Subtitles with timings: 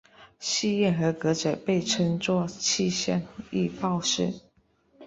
[0.39, 4.33] 试验合格者被称作气象预报士。